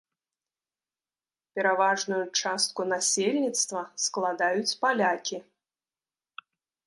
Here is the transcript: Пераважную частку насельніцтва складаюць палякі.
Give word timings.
Пераважную 1.57 2.21
частку 2.41 2.81
насельніцтва 2.93 3.81
складаюць 4.07 4.77
палякі. 4.85 5.37